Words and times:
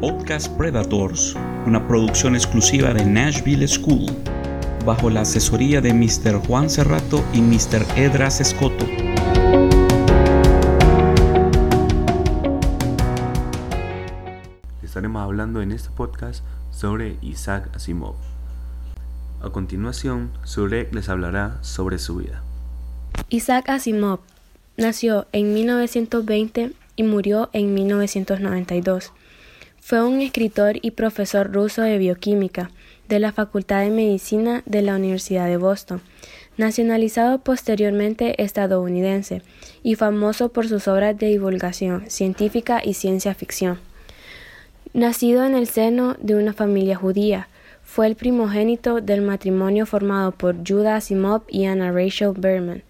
Podcast 0.00 0.48
Predators, 0.56 1.34
una 1.66 1.88
producción 1.88 2.36
exclusiva 2.36 2.94
de 2.94 3.04
Nashville 3.04 3.66
School, 3.66 4.06
bajo 4.86 5.10
la 5.10 5.22
asesoría 5.22 5.80
de 5.80 5.92
Mr. 5.92 6.38
Juan 6.46 6.70
Cerrato 6.70 7.24
y 7.32 7.40
Mr. 7.40 7.84
Edras 7.96 8.40
Escoto. 8.40 8.86
Estaremos 14.84 15.20
hablando 15.20 15.62
en 15.62 15.72
este 15.72 15.90
podcast 15.90 16.44
sobre 16.70 17.16
Isaac 17.20 17.68
Asimov. 17.74 18.14
A 19.42 19.50
continuación, 19.50 20.30
Surek 20.44 20.94
les 20.94 21.08
hablará 21.08 21.58
sobre 21.62 21.98
su 21.98 22.18
vida. 22.18 22.44
Isaac 23.30 23.68
Asimov 23.68 24.20
nació 24.76 25.26
en 25.32 25.54
1920 25.54 26.72
y 26.94 27.02
murió 27.02 27.50
en 27.52 27.74
1992. 27.74 29.12
Fue 29.88 30.06
un 30.06 30.20
escritor 30.20 30.76
y 30.82 30.90
profesor 30.90 31.50
ruso 31.50 31.80
de 31.80 31.96
bioquímica 31.96 32.70
de 33.08 33.18
la 33.20 33.32
Facultad 33.32 33.80
de 33.80 33.88
Medicina 33.88 34.62
de 34.66 34.82
la 34.82 34.94
Universidad 34.94 35.46
de 35.46 35.56
Boston, 35.56 36.02
nacionalizado 36.58 37.38
posteriormente 37.38 38.42
estadounidense 38.44 39.40
y 39.82 39.94
famoso 39.94 40.50
por 40.50 40.68
sus 40.68 40.88
obras 40.88 41.16
de 41.16 41.28
divulgación 41.28 42.04
científica 42.10 42.82
y 42.84 42.92
ciencia 42.92 43.34
ficción. 43.34 43.78
Nacido 44.92 45.46
en 45.46 45.54
el 45.54 45.66
seno 45.66 46.16
de 46.20 46.34
una 46.34 46.52
familia 46.52 46.96
judía, 46.96 47.48
fue 47.82 48.08
el 48.08 48.14
primogénito 48.14 49.00
del 49.00 49.22
matrimonio 49.22 49.86
formado 49.86 50.32
por 50.32 50.56
Judah 50.68 50.96
Asimov 50.96 51.44
y 51.48 51.64
Anna 51.64 51.92
Rachel 51.92 52.34
Berman. 52.36 52.82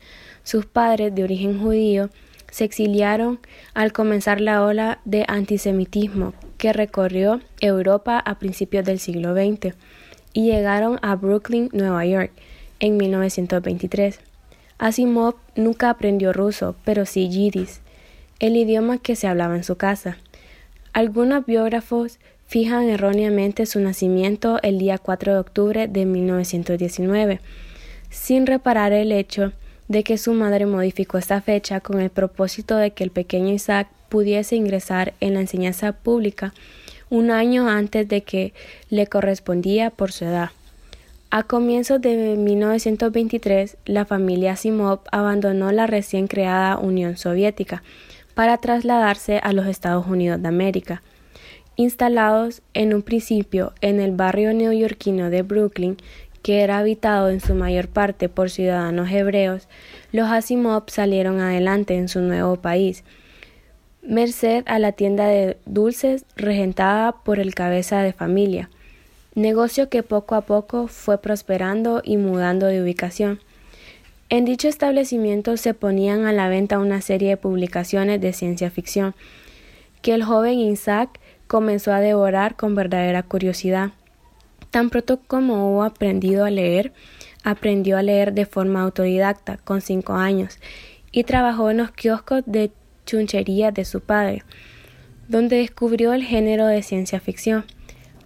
Sus 0.43 0.67
padres, 0.67 1.15
de 1.15 1.23
origen 1.23 1.61
judío, 1.61 2.11
se 2.51 2.65
exiliaron 2.65 3.39
al 3.73 3.93
comenzar 3.93 4.41
la 4.41 4.65
ola 4.65 4.99
de 5.05 5.25
antisemitismo 5.29 6.35
que 6.59 6.73
recorrió 6.73 7.41
Europa 7.61 8.19
a 8.19 8.39
principios 8.39 8.85
del 8.85 8.99
siglo 8.99 9.35
XX 9.35 9.75
y 10.33 10.51
llegaron 10.51 10.99
a 11.03 11.17
Brooklyn, 11.17 11.71
Nueva 11.73 12.05
York, 12.05 12.33
en 12.81 12.97
1923. 12.97 14.21
Asimov 14.79 15.37
nunca 15.57 15.91
aprendió 15.91 16.33
ruso, 16.33 16.77
pero 16.85 17.07
sí 17.07 17.29
yiddish, 17.29 17.81
el 18.39 18.57
idioma 18.57 18.99
que 18.99 19.17
se 19.17 19.27
hablaba 19.27 19.57
en 19.57 19.65
su 19.65 19.77
casa. 19.77 20.19
Algunos 20.93 21.47
biógrafos 21.47 22.19
fijan 22.47 22.89
erróneamente 22.89 23.67
su 23.67 23.81
nacimiento 23.81 24.61
el 24.63 24.79
día 24.79 24.99
4 24.99 25.35
de 25.35 25.39
octubre 25.39 25.89
de 25.89 26.07
1919, 26.07 27.41
sin 28.11 28.47
reparar 28.47 28.93
el 28.93 29.13
hecho 29.13 29.53
de 29.89 30.05
que 30.05 30.19
su 30.19 30.33
madre 30.33 30.67
modificó 30.67 31.19
esta 31.19 31.41
fecha 31.41 31.81
con 31.81 32.01
el 32.01 32.11
propósito 32.11 32.77
de 32.77 32.93
que 32.93 33.05
el 33.05 33.11
pequeño 33.11 33.53
Isaac 33.53 33.89
pudiese 34.09 34.57
ingresar 34.57 35.15
en 35.21 35.35
la 35.35 35.41
enseñanza 35.41 35.93
pública 35.93 36.55
un 37.11 37.31
año 37.31 37.69
antes 37.69 38.07
de 38.09 38.23
que 38.23 38.53
le 38.91 39.07
correspondía 39.07 39.91
por 39.91 40.13
su 40.13 40.27
edad. 40.27 40.51
A 41.31 41.43
comienzos 41.43 42.01
de 42.01 42.37
1923, 42.37 43.77
la 43.85 44.07
familia 44.07 44.53
Asimov 44.53 45.01
abandonó 45.13 45.71
la 45.73 45.87
recién 45.87 46.27
creada 46.27 46.79
Unión 46.79 47.19
Soviética 47.19 47.83
para 48.35 48.57
trasladarse 48.59 49.39
a 49.39 49.53
los 49.53 49.67
Estados 49.67 50.07
Unidos 50.07 50.41
de 50.41 50.49
América. 50.49 51.03
Instalados 51.77 52.63
en 52.73 52.95
un 52.95 53.03
principio 53.03 53.73
en 53.83 54.01
el 54.01 54.13
barrio 54.13 54.55
neoyorquino 54.55 55.29
de 55.29 55.43
Brooklyn, 55.43 55.99
que 56.43 56.63
era 56.63 56.79
habitado 56.79 57.31
en 57.31 57.41
su 57.41 57.55
mayor 57.55 57.89
parte 57.89 58.29
por 58.29 58.51
ciudadanos 58.51 59.11
hebreos, 59.11 59.69
los 60.13 60.29
Asimov 60.31 60.85
salieron 60.89 61.41
adelante 61.41 61.97
en 61.97 62.09
su 62.09 62.21
nuevo 62.21 62.57
país, 62.57 63.05
merced 64.03 64.65
a 64.67 64.79
la 64.79 64.93
tienda 64.93 65.27
de 65.27 65.57
dulces 65.67 66.25
regentada 66.37 67.13
por 67.13 67.39
el 67.39 67.55
cabeza 67.55 68.03
de 68.03 68.13
familia, 68.13 68.71
negocio 69.35 69.89
que 69.89 70.03
poco 70.03 70.35
a 70.35 70.43
poco 70.43 70.89
fue 70.89 71.21
prosperando 71.21 72.01
y 72.05 72.17
mudando 72.17 72.67
de 72.67 72.83
ubicación. 72.83 73.41
En 74.31 74.45
dicho 74.45 74.69
establecimiento 74.69 75.57
se 75.57 75.73
ponían 75.73 76.27
a 76.27 76.33
la 76.33 76.49
venta 76.49 76.79
una 76.79 77.01
serie 77.01 77.31
de 77.31 77.37
publicaciones 77.37 78.21
de 78.21 78.33
ciencia 78.33 78.71
ficción, 78.71 79.15
que 80.03 80.13
el 80.15 80.23
joven 80.23 80.59
Isaac 80.59 81.19
comenzó 81.47 81.93
a 81.93 82.01
devorar 82.01 82.57
con 82.57 82.75
verdadera 82.75 83.23
curiosidad. 83.23 83.93
Tan 84.71 84.91
pronto 84.91 85.21
como 85.27 85.71
hubo 85.71 85.83
aprendido 85.83 86.45
a 86.45 86.51
leer, 86.51 86.93
aprendió 87.45 87.97
a 87.99 88.03
leer 88.03 88.33
de 88.33 88.47
forma 88.47 88.83
autodidacta, 88.83 89.57
con 89.59 89.81
cinco 89.81 90.15
años, 90.15 90.59
y 91.11 91.25
trabajó 91.25 91.71
en 91.71 91.79
los 91.79 91.91
kioscos 91.91 92.43
de 92.47 92.71
chunchería 93.07 93.71
de 93.71 93.85
su 93.85 94.01
padre, 94.01 94.43
donde 95.29 95.57
descubrió 95.57 96.13
el 96.13 96.23
género 96.23 96.67
de 96.67 96.83
ciencia 96.83 97.21
ficción. 97.21 97.65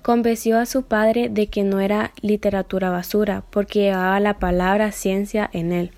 Convenció 0.03 0.59
a 0.59 0.67
su 0.67 0.83
padre 0.83 1.29
de 1.29 1.47
que 1.47 1.63
no 1.63 1.79
era 1.79 2.11
literatura 2.21 2.91
basura, 2.91 3.45
porque 3.51 3.83
llevaba 3.83 4.19
la 4.19 4.39
palabra 4.41 4.91
ciencia 4.91 5.49
en 5.53 5.73
él. 5.73 5.93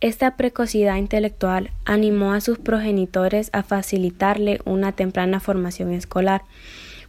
Esta 0.00 0.36
precocidad 0.36 0.96
intelectual 0.96 1.70
animó 1.84 2.32
a 2.32 2.40
sus 2.40 2.58
progenitores 2.58 3.50
a 3.52 3.62
facilitarle 3.62 4.60
una 4.64 4.92
temprana 4.92 5.40
formación 5.40 5.92
escolar, 5.92 6.42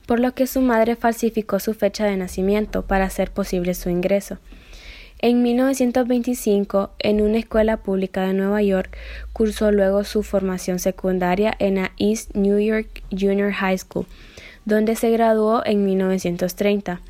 por 0.05 0.19
lo 0.19 0.33
que 0.33 0.47
su 0.47 0.61
madre 0.61 0.95
falsificó 0.95 1.59
su 1.59 1.73
fecha 1.73 2.05
de 2.05 2.17
nacimiento 2.17 2.83
para 2.83 3.05
hacer 3.05 3.31
posible 3.31 3.73
su 3.73 3.89
ingreso. 3.89 4.37
En 5.19 5.41
1925, 5.41 6.91
en 6.99 7.21
una 7.21 7.37
escuela 7.37 7.77
pública 7.77 8.27
de 8.27 8.33
Nueva 8.33 8.61
York, 8.61 8.95
cursó 9.33 9.71
luego 9.71 10.03
su 10.03 10.23
formación 10.23 10.77
secundaria 10.77 11.55
en 11.57 11.75
la 11.75 11.91
East 11.97 12.35
New 12.35 12.59
York 12.59 13.01
Junior 13.11 13.51
High 13.51 13.77
School, 13.77 14.05
donde 14.65 14.95
se 14.95 15.09
graduó 15.11 15.63
en 15.65 15.85
1930. 15.85 17.01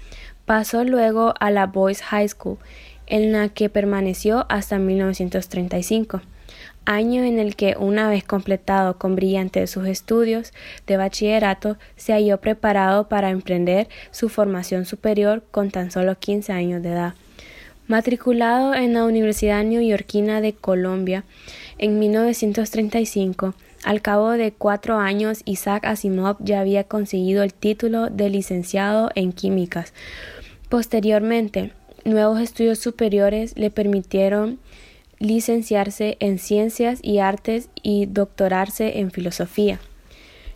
Pasó 0.46 0.84
luego 0.84 1.34
a 1.40 1.50
la 1.50 1.66
Boys 1.66 2.02
High 2.04 2.30
School, 2.30 2.58
en 3.08 3.32
la 3.32 3.50
que 3.50 3.70
permaneció 3.70 4.46
hasta 4.50 4.78
1935 4.78 6.22
año 6.86 7.24
en 7.24 7.40
el 7.40 7.56
que, 7.56 7.76
una 7.78 8.10
vez 8.10 8.24
completado 8.24 8.98
con 8.98 9.16
brillante 9.16 9.66
sus 9.68 9.88
estudios 9.88 10.54
de 10.88 10.98
bachillerato, 10.98 11.78
se 11.96 12.14
halló 12.14 12.40
preparado 12.40 13.08
para 13.10 13.32
emprender 13.32 13.88
su 14.12 14.30
formación 14.30 14.86
superior 14.86 15.44
con 15.52 15.72
tan 15.72 15.92
solo 15.92 16.18
15 16.18 16.54
años 16.54 16.84
de 16.84 16.90
edad. 16.90 17.14
Matriculado 17.88 18.74
en 18.74 18.94
la 18.94 19.06
Universidad 19.06 19.64
Neoyorquina 19.64 20.42
de 20.42 20.54
Colombia 20.54 21.24
en 21.78 22.00
1935, 22.00 23.54
al 23.84 24.02
cabo 24.02 24.32
de 24.32 24.52
cuatro 24.52 24.98
años 24.98 25.42
Isaac 25.46 25.86
Asimov 25.86 26.38
ya 26.40 26.60
había 26.60 26.86
conseguido 26.86 27.44
el 27.44 27.54
título 27.54 28.10
de 28.10 28.30
licenciado 28.30 29.12
en 29.14 29.32
químicas. 29.32 29.94
Posteriormente, 30.70 31.74
nuevos 32.04 32.40
estudios 32.40 32.80
superiores 32.80 33.56
le 33.56 33.70
permitieron 33.70 34.58
licenciarse 35.20 36.18
en 36.20 36.40
ciencias 36.40 37.00
y 37.02 37.20
artes 37.20 37.70
y 37.82 38.06
doctorarse 38.06 39.00
en 39.00 39.12
filosofía. 39.12 39.80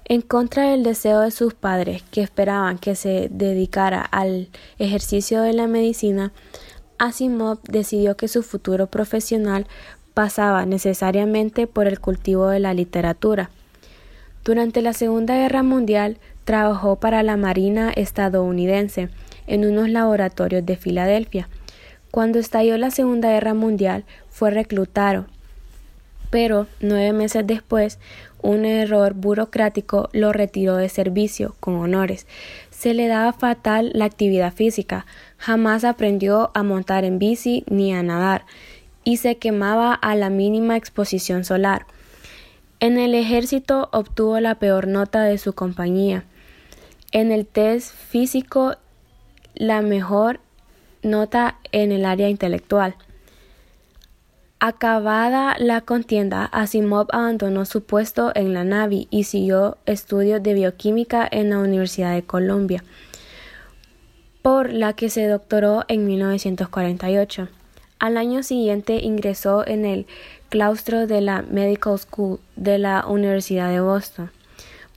En 0.06 0.22
contra 0.22 0.72
del 0.72 0.84
deseo 0.84 1.22
de 1.22 1.31
sus 1.31 1.53
padres, 1.53 2.03
que 2.12 2.22
esperaban 2.22 2.80
que 2.80 2.96
se 2.96 3.28
dedicara 3.30 4.02
al 4.02 4.50
ejercicio 4.80 5.42
de 5.42 5.53
la 5.53 5.68
medicina, 5.68 6.34
Asimov 6.98 7.59
decidió 7.64 8.18
que 8.18 8.28
su 8.28 8.42
futuro 8.42 8.88
profesional 8.88 9.68
pasaba 10.16 10.66
necesariamente 10.66 11.68
por 11.68 11.88
el 11.88 12.00
cultivo 12.00 12.48
de 12.50 12.59
la 12.59 12.74
literatura. 12.74 13.52
Durante 14.44 14.81
la 14.81 14.94
Segunda 14.94 15.36
Guerra 15.36 15.64
Mundial 15.64 16.18
trabajó 16.44 16.96
para 16.96 17.22
la 17.22 17.38
Marina 17.38 17.92
estadounidense 17.96 19.09
en 19.46 19.64
unos 19.64 19.90
laboratorios 19.90 20.66
de 20.66 20.75
Filadelfia. 20.75 21.48
Cuando 22.12 22.40
estalló 22.40 22.78
la 22.78 22.90
Segunda 22.90 23.30
Guerra 23.30 23.53
Mundial 23.53 24.06
fue 24.40 24.52
reclutado, 24.52 25.26
pero 26.30 26.66
nueve 26.80 27.12
meses 27.12 27.46
después 27.46 28.00
un 28.42 28.63
error 28.63 29.13
burocrático 29.13 30.08
lo 30.13 30.31
retiró 30.31 30.78
de 30.78 30.88
servicio 30.88 31.58
con 31.60 31.75
honores. 31.75 32.25
Se 32.69 32.94
le 32.94 33.10
daba 33.10 33.34
fatal 33.34 33.92
la 33.94 34.06
actividad 34.06 34.54
física, 34.54 35.06
jamás 35.38 35.84
aprendió 35.84 36.52
a 36.54 36.63
montar 36.63 37.04
en 37.04 37.19
bici 37.19 37.66
ni 37.69 37.94
a 37.94 38.02
nadar, 38.02 38.46
y 39.04 39.18
se 39.18 39.36
quemaba 39.36 39.94
a 39.94 40.16
la 40.16 40.30
mínima 40.30 40.78
exposición 40.78 41.44
solar. 41.44 41.86
En 42.80 42.98
el 42.98 43.16
ejército 43.16 43.90
obtuvo 43.92 44.40
la 44.40 44.56
peor 44.56 44.88
nota 44.88 45.24
de 45.24 45.38
su 45.38 45.52
compañía. 45.52 46.24
En 47.12 47.34
el 47.34 47.46
test 47.46 47.94
físico 47.94 48.78
la 49.54 49.81
mejor 49.81 50.40
nota 51.04 51.58
en 51.74 51.92
el 51.92 52.06
área 52.06 52.30
intelectual. 52.30 52.96
Acabada 54.62 55.56
la 55.58 55.80
contienda, 55.80 56.44
Asimov 56.44 57.08
abandonó 57.14 57.64
su 57.64 57.82
puesto 57.82 58.34
en 58.36 58.54
la 58.54 58.66
Navy 58.66 59.08
y 59.10 59.24
siguió 59.24 59.78
estudios 59.86 60.44
de 60.44 60.54
bioquímica 60.54 61.26
en 61.32 61.52
la 61.52 61.60
Universidad 61.60 62.14
de 62.14 62.24
Columbia, 62.24 62.84
por 64.42 64.74
la 64.74 64.92
que 64.92 65.10
se 65.10 65.26
doctoró 65.28 65.86
en 65.88 66.06
1948. 66.06 67.48
Al 68.00 68.18
año 68.18 68.44
siguiente 68.44 68.96
ingresó 69.02 69.66
en 69.66 69.86
el 69.86 70.08
claustro 70.50 71.08
de 71.08 71.22
la 71.22 71.42
Medical 71.42 71.98
School 71.98 72.42
de 72.58 72.80
la 72.80 73.06
Universidad 73.08 73.70
de 73.70 73.80
Boston. 73.80 74.30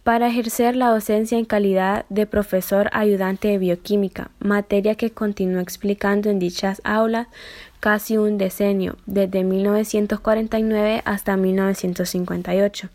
para 0.02 0.26
ejercer 0.26 0.74
la 0.74 0.88
docencia 0.88 1.38
en 1.38 1.44
calidad 1.44 2.06
de 2.08 2.26
profesor 2.26 2.90
ayudante 2.92 3.46
de 3.46 3.58
bioquímica, 3.58 4.32
materia 4.40 4.96
que 4.96 5.12
continuó 5.12 5.60
explicando 5.60 6.28
en 6.28 6.40
dichas 6.40 6.80
aulas 6.82 7.28
casi 7.82 8.16
un 8.16 8.38
decenio, 8.38 8.96
desde 9.06 9.42
1949 9.42 11.02
hasta 11.04 11.36
1958. 11.36 12.88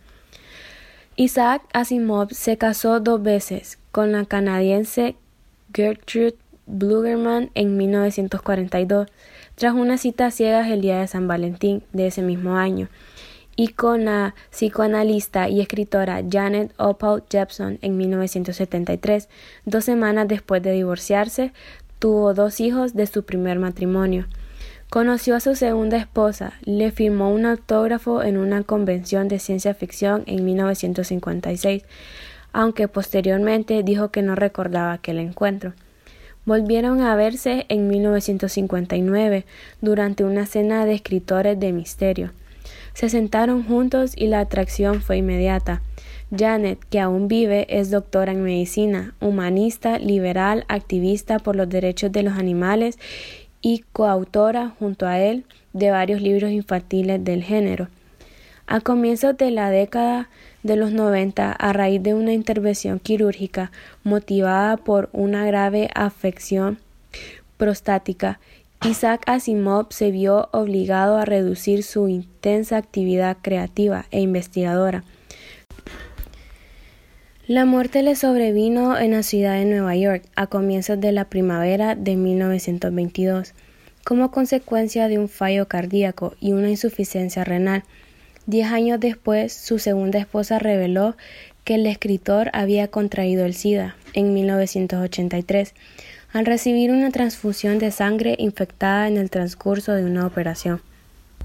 Isaac 1.17 1.61
Asimov 1.73 2.29
se 2.31 2.57
casó 2.57 3.01
dos 3.01 3.21
veces 3.21 3.79
con 3.91 4.13
la 4.13 4.23
canadiense 4.23 5.17
Gertrude 5.73 6.37
Blugerman 6.67 7.51
en 7.53 7.75
1942, 7.75 9.09
tras 9.55 9.73
una 9.73 9.97
cita 9.97 10.31
ciegas 10.31 10.69
el 10.69 10.79
día 10.79 11.01
de 11.01 11.07
San 11.09 11.27
Valentín 11.27 11.83
de 11.91 12.07
ese 12.07 12.21
mismo 12.21 12.55
año, 12.55 12.87
y 13.57 13.67
con 13.67 14.05
la 14.05 14.35
psicoanalista 14.51 15.49
y 15.49 15.59
escritora 15.59 16.23
Janet 16.31 16.73
Opal 16.77 17.25
Jepson 17.29 17.77
en 17.81 17.97
1973. 17.97 19.27
Dos 19.65 19.83
semanas 19.83 20.29
después 20.29 20.63
de 20.63 20.71
divorciarse, 20.71 21.51
tuvo 21.99 22.33
dos 22.33 22.61
hijos 22.61 22.93
de 22.93 23.05
su 23.05 23.23
primer 23.23 23.59
matrimonio. 23.59 24.27
Conoció 24.89 25.35
a 25.35 25.41
su 25.41 25.53
segunda 25.55 25.97
esposa, 25.97 26.53
le 26.63 26.91
firmó 26.91 27.29
un 27.29 27.45
autógrafo 27.45 28.23
en 28.23 28.37
una 28.37 28.63
convención 28.63 29.27
de 29.27 29.37
ciencia 29.37 29.73
ficción 29.73 30.23
en 30.27 30.45
1956, 30.45 31.83
aunque 32.53 32.87
posteriormente 32.87 33.83
dijo 33.83 34.11
que 34.11 34.21
no 34.21 34.35
recordaba 34.35 34.93
aquel 34.93 35.19
encuentro. 35.19 35.73
Volvieron 36.45 37.01
a 37.01 37.17
verse 37.17 37.65
en 37.67 37.89
1959 37.89 39.45
durante 39.81 40.23
una 40.23 40.45
cena 40.45 40.85
de 40.85 40.93
escritores 40.93 41.59
de 41.59 41.73
misterio. 41.73 42.31
Se 42.93 43.09
sentaron 43.09 43.65
juntos 43.65 44.13
y 44.15 44.27
la 44.27 44.39
atracción 44.39 45.01
fue 45.01 45.17
inmediata. 45.17 45.81
Janet, 46.35 46.79
que 46.89 47.01
aún 47.01 47.27
vive, 47.27 47.67
es 47.69 47.91
doctora 47.91 48.31
en 48.31 48.41
medicina, 48.41 49.13
humanista, 49.19 49.99
liberal, 49.99 50.63
activista 50.69 51.39
por 51.39 51.57
los 51.57 51.67
derechos 51.67 52.13
de 52.13 52.23
los 52.23 52.37
animales 52.37 52.97
y 53.67 53.83
coautora 53.91 54.73
junto 54.79 55.07
a 55.07 55.19
él 55.19 55.43
de 55.73 55.91
varios 55.91 56.21
libros 56.21 56.51
infantiles 56.51 57.21
del 57.21 57.43
género. 57.43 57.89
A 58.65 58.79
comienzos 58.79 59.35
de 59.35 59.51
la 59.51 59.69
década 59.69 60.29
de 60.63 60.77
los 60.77 60.93
90, 60.93 61.51
a 61.51 61.73
raíz 61.73 62.01
de 62.01 62.13
una 62.13 62.31
intervención 62.31 62.97
quirúrgica 62.97 63.73
motivada 64.05 64.77
por 64.77 65.09
una 65.11 65.45
grave 65.45 65.89
afección 65.95 66.77
prostática, 67.57 68.39
Isaac 68.85 69.23
Asimov 69.25 69.87
se 69.89 70.11
vio 70.11 70.47
obligado 70.53 71.17
a 71.17 71.25
reducir 71.25 71.83
su 71.83 72.07
intensa 72.07 72.77
actividad 72.77 73.35
creativa 73.41 74.05
e 74.11 74.21
investigadora. 74.21 75.03
La 77.47 77.63
muerte 77.63 78.03
le 78.03 78.17
sobrevino 78.17 78.97
en 78.97 79.11
la 79.11 79.23
ciudad 79.23 79.53
de 79.53 79.63
Nueva 79.63 79.95
York 79.95 80.21
a 80.35 80.47
comienzos 80.47 80.99
de 80.99 81.13
la 81.13 81.23
primavera 81.23 81.95
de 81.95 82.17
1922, 82.17 83.53
como 84.03 84.31
consecuencia 84.31 85.07
de 85.07 85.17
un 85.17 85.29
fallo 85.29 85.65
cardíaco 85.69 86.33
y 86.41 86.51
una 86.51 86.69
insuficiencia 86.69 87.45
renal. 87.45 87.85
Diez 88.47 88.69
años 88.69 88.99
después, 88.99 89.53
su 89.53 89.79
segunda 89.79 90.19
esposa 90.19 90.59
reveló 90.59 91.15
que 91.63 91.75
el 91.75 91.87
escritor 91.87 92.49
había 92.51 92.89
contraído 92.89 93.45
el 93.45 93.53
SIDA 93.53 93.95
en 94.11 94.33
1983 94.33 95.73
al 96.33 96.45
recibir 96.45 96.91
una 96.91 97.11
transfusión 97.11 97.79
de 97.79 97.91
sangre 97.91 98.35
infectada 98.39 99.07
en 99.07 99.15
el 99.15 99.29
transcurso 99.29 99.93
de 99.93 100.03
una 100.03 100.27
operación. 100.27 100.81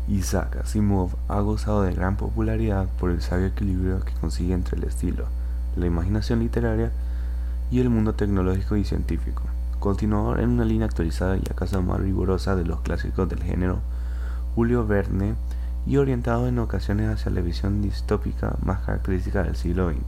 Isaac 0.08 0.56
Asimov 0.64 1.12
ha 1.28 1.40
gozado 1.42 1.84
de 1.84 1.94
gran 1.94 2.16
popularidad 2.16 2.88
por 2.98 3.12
el 3.12 3.22
sabio 3.22 3.46
equilibrio 3.46 4.00
que 4.00 4.12
consigue 4.14 4.52
entre 4.52 4.78
el 4.78 4.82
estilo, 4.82 5.28
la 5.76 5.86
imaginación 5.86 6.40
literaria 6.40 6.90
y 7.70 7.80
el 7.80 7.90
mundo 7.90 8.14
tecnológico 8.14 8.76
y 8.76 8.84
científico. 8.84 9.42
Continuador 9.78 10.40
en 10.40 10.50
una 10.50 10.64
línea 10.64 10.86
actualizada 10.86 11.36
y 11.36 11.42
acaso 11.50 11.82
más 11.82 12.00
rigurosa 12.00 12.54
de 12.54 12.64
los 12.64 12.80
clásicos 12.80 13.28
del 13.28 13.42
género, 13.42 13.80
Julio 14.54 14.86
Verne, 14.86 15.34
y 15.86 15.96
orientado 15.96 16.46
en 16.46 16.58
ocasiones 16.58 17.10
hacia 17.10 17.32
la 17.32 17.40
visión 17.40 17.82
distópica 17.82 18.56
más 18.64 18.80
característica 18.80 19.42
del 19.42 19.56
siglo 19.56 19.90
XX. 19.90 19.98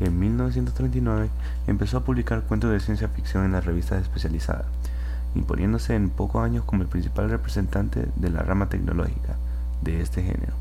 En 0.00 0.18
1939 0.18 1.28
empezó 1.66 1.98
a 1.98 2.04
publicar 2.04 2.42
cuentos 2.42 2.72
de 2.72 2.80
ciencia 2.80 3.08
ficción 3.08 3.44
en 3.44 3.52
las 3.52 3.64
revistas 3.64 4.02
especializadas, 4.02 4.66
imponiéndose 5.34 5.94
en 5.94 6.10
pocos 6.10 6.44
años 6.44 6.64
como 6.64 6.82
el 6.82 6.88
principal 6.88 7.30
representante 7.30 8.08
de 8.16 8.30
la 8.30 8.42
rama 8.42 8.68
tecnológica 8.68 9.36
de 9.82 10.00
este 10.00 10.22
género, 10.22 10.54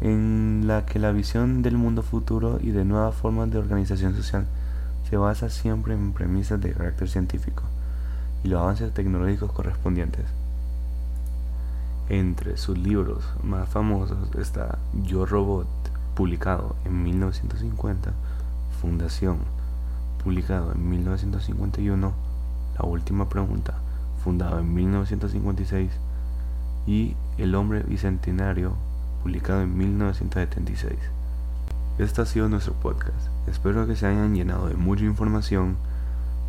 en 0.00 0.64
la 0.66 0.86
que 0.86 0.98
la 0.98 1.12
visión 1.12 1.62
del 1.62 1.76
mundo 1.76 2.02
futuro 2.02 2.58
y 2.60 2.70
de 2.70 2.84
nuevas 2.84 3.14
formas 3.14 3.50
de 3.50 3.58
organización 3.58 4.14
social 4.14 4.46
se 5.08 5.16
basa 5.16 5.50
siempre 5.50 5.94
en 5.94 6.12
premisas 6.12 6.60
de 6.60 6.72
carácter 6.72 7.08
científico 7.08 7.64
y 8.44 8.48
los 8.48 8.60
avances 8.60 8.92
tecnológicos 8.92 9.52
correspondientes. 9.52 10.24
Entre 12.08 12.56
sus 12.56 12.78
libros 12.78 13.24
más 13.42 13.68
famosos 13.68 14.34
está 14.38 14.78
Yo 15.04 15.26
Robot, 15.26 15.66
publicado 16.14 16.76
en 16.84 17.02
1950, 17.02 18.12
Fundación, 18.80 19.38
publicado 20.22 20.72
en 20.72 20.88
1951, 20.88 22.12
La 22.78 22.84
Última 22.86 23.28
Pregunta, 23.28 23.74
fundado 24.22 24.60
en 24.60 24.72
1956, 24.72 25.90
y 26.86 27.14
El 27.36 27.54
Hombre 27.54 27.82
Bicentenario, 27.82 28.72
publicado 29.22 29.62
en 29.62 29.76
1976. 29.76 30.94
Este 31.98 32.22
ha 32.22 32.26
sido 32.26 32.48
nuestro 32.48 32.74
podcast. 32.74 33.28
Espero 33.48 33.86
que 33.86 33.96
se 33.96 34.06
hayan 34.06 34.34
llenado 34.34 34.68
de 34.68 34.74
mucha 34.74 35.04
información 35.04 35.76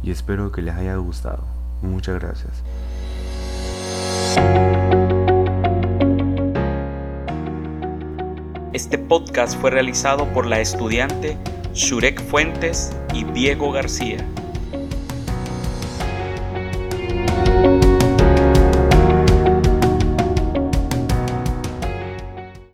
y 0.03 0.11
espero 0.11 0.51
que 0.51 0.61
les 0.61 0.75
haya 0.75 0.95
gustado. 0.95 1.43
Muchas 1.81 2.19
gracias. 2.19 2.63
Este 8.73 8.97
podcast 8.97 9.59
fue 9.59 9.71
realizado 9.71 10.25
por 10.33 10.45
la 10.45 10.59
estudiante 10.59 11.37
Shurek 11.73 12.21
Fuentes 12.21 12.95
y 13.13 13.23
Diego 13.23 13.71
García. 13.71 14.25